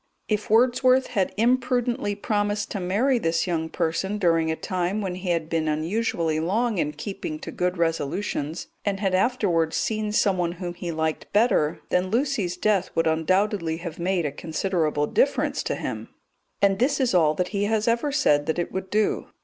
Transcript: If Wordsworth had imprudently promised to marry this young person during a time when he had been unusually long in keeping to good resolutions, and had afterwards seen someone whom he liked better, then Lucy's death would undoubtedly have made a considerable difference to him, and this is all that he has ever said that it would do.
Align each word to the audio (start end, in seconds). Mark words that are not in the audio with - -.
If 0.27 0.49
Wordsworth 0.49 1.05
had 1.13 1.31
imprudently 1.37 2.15
promised 2.15 2.71
to 2.71 2.79
marry 2.79 3.19
this 3.19 3.45
young 3.45 3.69
person 3.69 4.17
during 4.17 4.49
a 4.49 4.55
time 4.55 4.99
when 4.99 5.13
he 5.13 5.29
had 5.29 5.47
been 5.47 5.67
unusually 5.67 6.39
long 6.39 6.79
in 6.79 6.93
keeping 6.93 7.37
to 7.37 7.51
good 7.51 7.77
resolutions, 7.77 8.65
and 8.83 8.99
had 8.99 9.13
afterwards 9.13 9.77
seen 9.77 10.11
someone 10.11 10.53
whom 10.53 10.73
he 10.73 10.91
liked 10.91 11.31
better, 11.33 11.81
then 11.89 12.09
Lucy's 12.09 12.57
death 12.57 12.89
would 12.95 13.05
undoubtedly 13.05 13.77
have 13.77 13.99
made 13.99 14.25
a 14.25 14.31
considerable 14.31 15.05
difference 15.05 15.61
to 15.61 15.75
him, 15.75 16.09
and 16.63 16.79
this 16.79 16.99
is 16.99 17.13
all 17.13 17.35
that 17.35 17.49
he 17.49 17.65
has 17.65 17.87
ever 17.87 18.11
said 18.11 18.47
that 18.47 18.57
it 18.57 18.71
would 18.71 18.89
do. 18.89 19.27